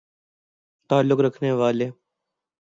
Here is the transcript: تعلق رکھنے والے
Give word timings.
تعلق 0.89 1.19
رکھنے 1.25 1.51
والے 1.59 1.89